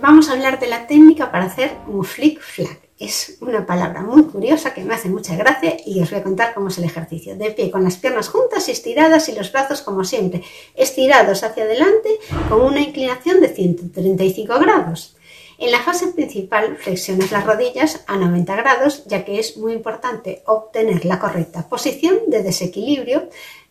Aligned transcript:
vamos 0.00 0.28
a 0.28 0.32
hablar 0.32 0.58
de 0.58 0.68
la 0.68 0.86
técnica 0.86 1.30
para 1.30 1.44
hacer 1.44 1.76
un 1.86 2.04
flick 2.04 2.40
flack. 2.40 2.88
Es 2.98 3.38
una 3.40 3.64
palabra 3.64 4.02
muy 4.02 4.24
curiosa 4.24 4.74
que 4.74 4.84
me 4.84 4.94
hace 4.94 5.08
mucha 5.08 5.34
gracia 5.34 5.76
y 5.86 6.02
os 6.02 6.10
voy 6.10 6.20
a 6.20 6.22
contar 6.22 6.52
cómo 6.52 6.68
es 6.68 6.78
el 6.78 6.84
ejercicio. 6.84 7.34
De 7.36 7.50
pie, 7.50 7.70
con 7.70 7.82
las 7.82 7.96
piernas 7.96 8.28
juntas 8.28 8.68
y 8.68 8.72
estiradas 8.72 9.28
y 9.28 9.32
los 9.32 9.52
brazos 9.52 9.80
como 9.80 10.04
siempre, 10.04 10.42
estirados 10.74 11.42
hacia 11.42 11.64
adelante 11.64 12.18
con 12.48 12.60
una 12.60 12.80
inclinación 12.80 13.40
de 13.40 13.48
135 13.48 14.58
grados. 14.58 15.16
En 15.56 15.72
la 15.72 15.80
fase 15.80 16.08
principal 16.08 16.76
flexionas 16.76 17.32
las 17.32 17.44
rodillas 17.44 18.04
a 18.06 18.16
90 18.16 18.56
grados, 18.56 19.04
ya 19.06 19.24
que 19.24 19.38
es 19.38 19.56
muy 19.56 19.72
importante 19.72 20.42
obtener 20.46 21.04
la 21.04 21.18
correcta 21.18 21.68
posición 21.68 22.18
de 22.28 22.42
desequilibrio, 22.42 23.28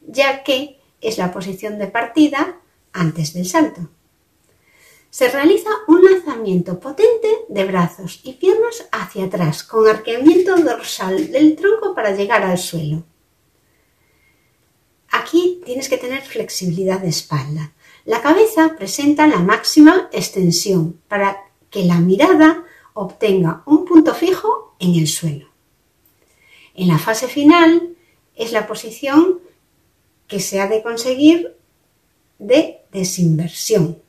ya 0.08 0.44
que 0.44 0.80
es 1.02 1.18
la 1.18 1.32
posición 1.32 1.78
de 1.78 1.88
partida 1.88 2.58
antes 2.94 3.34
del 3.34 3.46
salto 3.46 3.90
se 5.10 5.28
realiza 5.30 5.70
un 5.88 6.04
lanzamiento 6.04 6.80
potente 6.80 7.28
de 7.48 7.66
brazos 7.66 8.20
y 8.24 8.34
piernas 8.34 8.88
hacia 8.92 9.26
atrás, 9.26 9.64
con 9.64 9.88
arqueamiento 9.88 10.56
dorsal 10.58 11.32
del 11.32 11.56
tronco 11.56 11.96
para 11.96 12.16
llegar 12.16 12.44
al 12.44 12.58
suelo. 12.58 13.04
Aquí 15.12 15.62
tienes 15.66 15.90
que 15.90 15.98
tener 15.98 16.22
flexibilidad 16.22 17.00
de 17.00 17.10
espalda. 17.10 17.74
La 18.06 18.22
cabeza 18.22 18.76
presenta 18.78 19.28
la 19.28 19.40
máxima 19.40 20.10
extensión 20.12 21.02
para 21.08 21.44
que 21.72 21.84
la 21.84 22.00
mirada 22.00 22.64
obtenga 22.94 23.64
un 23.66 23.86
punto 23.86 24.14
fijo 24.14 24.76
en 24.80 24.96
el 24.96 25.08
suelo. 25.08 25.50
En 26.76 26.88
la 26.88 27.00
fase 27.00 27.28
final 27.28 27.96
es 28.36 28.52
la 28.52 28.68
posición 28.68 29.40
que 30.28 30.40
se 30.40 30.62
ha 30.62 30.68
de 30.68 30.84
conseguir 30.84 31.58
de 32.38 32.82
desinversión 32.92 34.02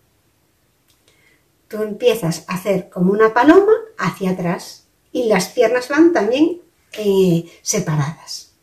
tú 1.70 1.82
empiezas 1.84 2.44
a 2.48 2.54
hacer 2.54 2.90
como 2.90 3.12
una 3.12 3.32
paloma 3.32 3.72
hacia 3.96 4.32
atrás 4.32 4.88
y 5.12 5.28
las 5.28 5.48
piernas 5.50 5.88
van 5.88 6.12
también 6.12 6.60
eh, 6.94 7.44
separadas. 7.62 8.56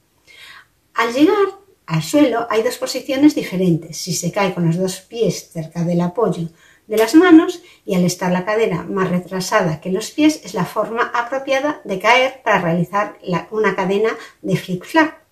Al 0.94 1.14
llegar 1.14 1.48
al 1.86 2.04
suelo 2.04 2.48
hay 2.50 2.64
dos 2.64 2.78
posiciones 2.78 3.34
diferentes. 3.34 3.98
Si 3.98 4.14
se 4.14 4.32
cae 4.32 4.54
con 4.54 4.68
los 4.68 4.76
dos 4.78 5.00
pies 5.00 5.50
cerca 5.52 5.84
del 5.84 6.02
apoyo 6.02 6.50
de 6.88 6.98
las 6.98 7.16
manos 7.16 7.62
y 7.86 7.96
al 7.96 8.04
estar 8.04 8.30
la 8.32 8.44
cadera 8.44 8.84
más 8.84 9.10
retrasada 9.10 9.80
que 9.80 9.92
los 9.92 10.12
pies 10.12 10.42
es 10.44 10.54
la 10.54 10.66
forma 10.66 11.12
apropiada 11.14 11.82
de 11.86 12.00
caer 12.00 12.42
para 12.44 12.62
realizar 12.62 13.18
una 13.52 13.76
cadena 13.76 14.10
de 14.42 14.58
flick-flack. 14.58 15.28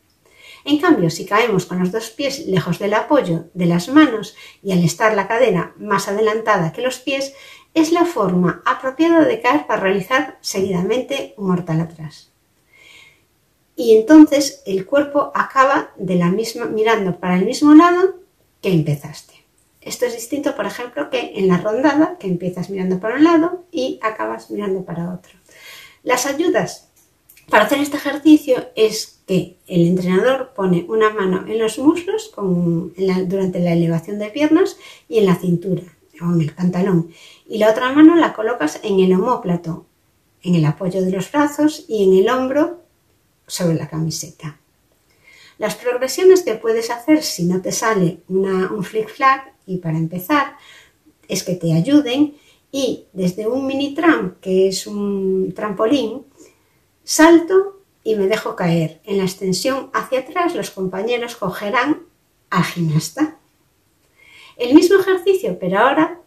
En 0.64 0.80
cambio, 0.80 1.10
si 1.12 1.26
caemos 1.26 1.68
con 1.68 1.80
los 1.80 1.92
dos 1.92 2.10
pies 2.10 2.48
lejos 2.48 2.80
del 2.80 2.96
apoyo 2.96 3.46
de 3.54 3.68
las 3.68 3.88
manos 3.88 4.36
y 4.64 4.72
al 4.72 4.84
estar 4.84 5.14
la 5.14 5.28
cadera 5.28 5.74
más 5.78 6.08
adelantada 6.08 6.74
que 6.74 6.82
los 6.82 6.98
pies, 7.00 7.34
es 7.76 7.92
la 7.92 8.06
forma 8.06 8.64
apropiada 8.66 9.26
de 9.26 9.42
caer 9.42 9.68
para 9.68 9.82
realizar 9.82 10.38
seguidamente 10.40 11.36
un 11.38 11.48
mortal 11.48 11.82
atrás. 11.82 12.32
Y 13.76 13.98
entonces 13.98 14.64
el 14.66 14.86
cuerpo 14.86 15.32
acaba 15.36 15.92
de 15.98 16.16
la 16.16 16.32
misma, 16.32 16.66
mirando 16.66 17.20
para 17.20 17.36
el 17.36 17.46
mismo 17.46 17.76
lado 17.76 18.16
que 18.62 18.70
empezaste. 18.72 19.34
Esto 19.82 20.06
es 20.06 20.16
distinto, 20.16 20.56
por 20.56 20.66
ejemplo, 20.66 21.10
que 21.10 21.34
en 21.36 21.50
la 21.50 21.58
rondada, 21.58 22.18
que 22.18 22.28
empiezas 22.28 22.70
mirando 22.70 23.00
para 23.00 23.18
un 23.18 23.26
lado 23.26 23.66
y 23.72 24.00
acabas 24.02 24.50
mirando 24.50 24.86
para 24.86 25.14
otro. 25.14 25.34
Las 26.02 26.26
ayudas 26.26 26.88
para 27.50 27.66
hacer 27.66 27.80
este 27.80 27.98
ejercicio 27.98 28.70
es 28.76 29.20
que 29.28 29.58
el 29.68 29.86
entrenador 29.86 30.54
pone 30.56 30.86
una 30.88 31.10
mano 31.10 31.46
en 31.46 31.60
los 31.60 31.78
muslos 31.78 32.32
durante 32.36 33.60
la 33.60 33.74
elevación 33.74 34.18
de 34.18 34.30
piernas 34.30 34.78
y 35.10 35.20
en 35.20 35.26
la 35.26 35.36
cintura 35.36 35.95
en 36.20 36.42
el 36.42 36.54
pantalón 36.54 37.12
y 37.48 37.58
la 37.58 37.72
otra 37.72 37.92
mano 37.92 38.16
la 38.16 38.34
colocas 38.34 38.80
en 38.84 39.00
el 39.00 39.14
homóplato, 39.14 39.86
en 40.44 40.56
el 40.56 40.66
apoyo 40.66 41.02
de 41.02 41.12
los 41.12 41.32
brazos 41.32 41.86
y 41.88 42.04
en 42.04 42.18
el 42.20 42.30
hombro 42.30 42.82
sobre 43.48 43.76
la 43.76 43.88
camiseta. 43.88 44.60
Las 45.58 45.76
progresiones 45.76 46.44
que 46.44 46.56
puedes 46.56 46.90
hacer 46.90 47.24
si 47.24 47.46
no 47.46 47.62
te 47.62 47.72
sale 47.72 48.20
un 48.28 48.84
flick 48.84 49.10
flag 49.10 49.54
y 49.66 49.78
para 49.78 49.98
empezar 49.98 50.58
es 51.28 51.44
que 51.44 51.56
te 51.56 51.74
ayuden 51.74 52.36
y 52.72 53.06
desde 53.14 53.48
un 53.48 53.66
mini 53.66 53.94
tram, 53.94 54.36
que 54.42 54.68
es 54.68 54.86
un 54.86 55.54
trampolín, 55.56 56.26
salto 57.04 57.82
y 58.04 58.16
me 58.16 58.28
dejo 58.28 58.56
caer. 58.56 59.00
En 59.06 59.18
la 59.18 59.24
extensión 59.24 59.90
hacia 59.94 60.20
atrás 60.20 60.56
los 60.56 60.72
compañeros 60.72 61.36
cogerán 61.36 62.04
al 62.50 62.64
gimnasta. 62.64 63.40
El 64.58 64.74
mismo 64.74 65.00
ejercicio, 65.00 65.58
pero 65.60 65.80
ahora 65.80 66.22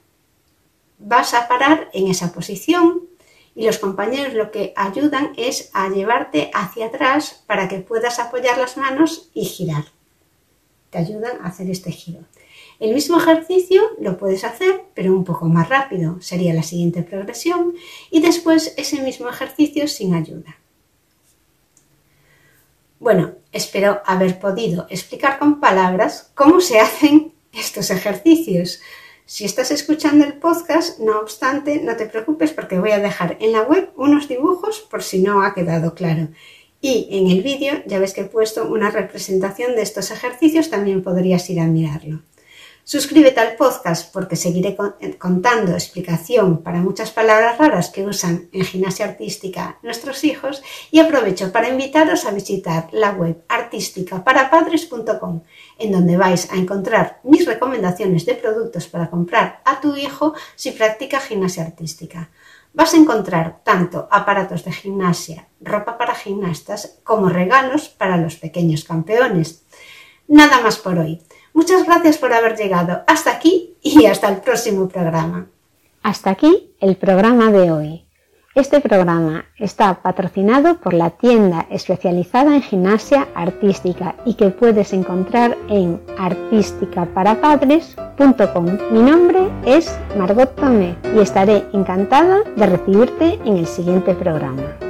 vas 0.98 1.34
a 1.34 1.48
parar 1.48 1.88
en 1.92 2.08
esa 2.08 2.32
posición 2.32 3.08
y 3.54 3.66
los 3.66 3.78
compañeros 3.78 4.34
lo 4.34 4.50
que 4.50 4.72
ayudan 4.76 5.32
es 5.36 5.70
a 5.72 5.88
llevarte 5.88 6.50
hacia 6.54 6.86
atrás 6.86 7.42
para 7.46 7.68
que 7.68 7.78
puedas 7.78 8.18
apoyar 8.18 8.58
las 8.58 8.76
manos 8.76 9.30
y 9.34 9.44
girar. 9.44 9.86
Te 10.90 10.98
ayudan 10.98 11.40
a 11.42 11.48
hacer 11.48 11.70
este 11.70 11.90
giro. 11.90 12.20
El 12.78 12.94
mismo 12.94 13.18
ejercicio 13.18 13.82
lo 14.00 14.16
puedes 14.16 14.44
hacer, 14.44 14.84
pero 14.94 15.12
un 15.12 15.24
poco 15.24 15.46
más 15.46 15.68
rápido. 15.68 16.20
Sería 16.20 16.54
la 16.54 16.62
siguiente 16.62 17.02
progresión. 17.02 17.74
Y 18.10 18.20
después 18.20 18.74
ese 18.76 19.02
mismo 19.02 19.28
ejercicio 19.28 19.88
sin 19.88 20.14
ayuda. 20.14 20.56
Bueno, 23.00 23.32
espero 23.52 24.02
haber 24.06 24.38
podido 24.38 24.86
explicar 24.90 25.38
con 25.38 25.60
palabras 25.60 26.30
cómo 26.34 26.60
se 26.60 26.78
hacen 26.78 27.32
estos 27.58 27.90
ejercicios. 27.90 28.80
Si 29.26 29.44
estás 29.44 29.70
escuchando 29.70 30.24
el 30.24 30.34
podcast, 30.34 31.00
no 31.00 31.18
obstante, 31.20 31.80
no 31.82 31.96
te 31.96 32.06
preocupes 32.06 32.52
porque 32.52 32.78
voy 32.78 32.92
a 32.92 32.98
dejar 32.98 33.36
en 33.40 33.52
la 33.52 33.62
web 33.62 33.90
unos 33.96 34.26
dibujos 34.28 34.80
por 34.80 35.02
si 35.02 35.18
no 35.20 35.42
ha 35.42 35.54
quedado 35.54 35.94
claro. 35.94 36.28
Y 36.80 37.08
en 37.10 37.26
el 37.28 37.42
vídeo 37.42 37.82
ya 37.86 37.98
ves 37.98 38.14
que 38.14 38.22
he 38.22 38.24
puesto 38.24 38.68
una 38.68 38.90
representación 38.90 39.74
de 39.74 39.82
estos 39.82 40.10
ejercicios, 40.10 40.70
también 40.70 41.02
podrías 41.02 41.50
ir 41.50 41.60
a 41.60 41.66
mirarlo. 41.66 42.22
Suscríbete 42.88 43.38
al 43.40 43.54
podcast 43.56 44.10
porque 44.14 44.34
seguiré 44.34 44.74
eh, 45.00 45.18
contando 45.18 45.72
explicación 45.72 46.62
para 46.62 46.78
muchas 46.78 47.10
palabras 47.10 47.58
raras 47.58 47.90
que 47.90 48.06
usan 48.06 48.48
en 48.50 48.64
gimnasia 48.64 49.04
artística 49.04 49.76
nuestros 49.82 50.24
hijos 50.24 50.62
y 50.90 50.98
aprovecho 51.00 51.52
para 51.52 51.68
invitaros 51.68 52.24
a 52.24 52.30
visitar 52.30 52.88
la 52.92 53.10
web 53.10 53.44
artísticaparapadres.com 53.46 55.42
en 55.78 55.92
donde 55.92 56.16
vais 56.16 56.50
a 56.50 56.56
encontrar 56.56 57.20
mis 57.24 57.44
recomendaciones 57.44 58.24
de 58.24 58.36
productos 58.36 58.88
para 58.88 59.10
comprar 59.10 59.60
a 59.66 59.82
tu 59.82 59.94
hijo 59.94 60.32
si 60.56 60.70
practica 60.70 61.20
gimnasia 61.20 61.64
artística. 61.64 62.30
Vas 62.72 62.94
a 62.94 62.96
encontrar 62.96 63.60
tanto 63.64 64.08
aparatos 64.10 64.64
de 64.64 64.72
gimnasia, 64.72 65.46
ropa 65.60 65.98
para 65.98 66.14
gimnastas 66.14 67.00
como 67.04 67.28
regalos 67.28 67.90
para 67.90 68.16
los 68.16 68.36
pequeños 68.36 68.84
campeones. 68.84 69.66
Nada 70.26 70.62
más 70.62 70.78
por 70.78 70.98
hoy. 70.98 71.20
Muchas 71.58 71.84
gracias 71.86 72.18
por 72.18 72.32
haber 72.32 72.56
llegado 72.56 73.02
hasta 73.08 73.32
aquí 73.32 73.74
y 73.82 74.06
hasta 74.06 74.28
el 74.28 74.36
próximo 74.36 74.88
programa. 74.88 75.48
Hasta 76.04 76.30
aquí 76.30 76.70
el 76.78 76.94
programa 76.94 77.50
de 77.50 77.72
hoy. 77.72 78.04
Este 78.54 78.80
programa 78.80 79.44
está 79.56 80.00
patrocinado 80.00 80.78
por 80.78 80.94
la 80.94 81.10
tienda 81.10 81.66
especializada 81.68 82.54
en 82.54 82.62
gimnasia 82.62 83.26
artística 83.34 84.14
y 84.24 84.34
que 84.34 84.50
puedes 84.50 84.92
encontrar 84.92 85.58
en 85.68 86.00
artísticaparapadres.com. 86.16 88.78
Mi 88.92 89.00
nombre 89.00 89.50
es 89.66 89.98
Margot 90.16 90.54
Tomé 90.54 90.94
y 91.12 91.18
estaré 91.18 91.64
encantada 91.72 92.44
de 92.54 92.66
recibirte 92.66 93.40
en 93.44 93.56
el 93.56 93.66
siguiente 93.66 94.14
programa. 94.14 94.87